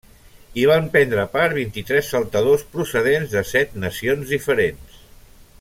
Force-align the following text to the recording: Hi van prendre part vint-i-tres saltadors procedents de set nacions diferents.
Hi 0.59 0.63
van 0.69 0.87
prendre 0.95 1.25
part 1.35 1.53
vint-i-tres 1.57 2.09
saltadors 2.15 2.65
procedents 2.79 3.37
de 3.37 3.47
set 3.53 3.79
nacions 3.87 4.37
diferents. 4.37 5.01